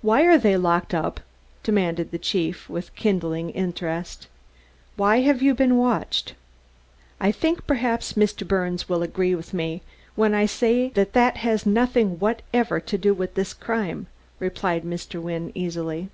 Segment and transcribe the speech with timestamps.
[0.00, 1.20] "Why are they locked up?"
[1.62, 4.26] demanded the chief, with kindling interest.
[4.96, 6.34] "Why have you been watched?"
[7.20, 8.44] "I think, perhaps, Mr.
[8.44, 9.82] Birnes will agree with me
[10.16, 14.08] when I say that that has nothing whatever to do with this crime,"
[14.40, 15.22] replied Mr.
[15.22, 16.08] Wynne easily.